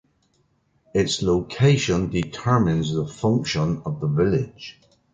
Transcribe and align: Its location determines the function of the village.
Its 0.95 1.21
location 1.21 2.09
determines 2.09 2.91
the 2.91 3.05
function 3.05 3.83
of 3.85 3.99
the 3.99 4.07
village. 4.07 4.79